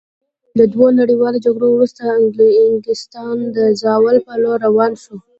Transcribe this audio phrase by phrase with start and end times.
[0.57, 2.01] له دوو نړیوالو جګړو وروسته
[2.67, 5.15] انګلستان د زوال په لور روان شو.